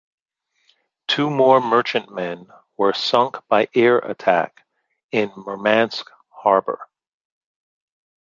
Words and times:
Two 1.05 1.29
more 1.29 1.61
merchantmen 1.61 2.47
were 2.75 2.91
sunk 2.91 3.37
by 3.47 3.69
air 3.75 3.99
attack 3.99 4.65
in 5.11 5.29
Murmansk 5.35 6.09
harbour. 6.29 6.89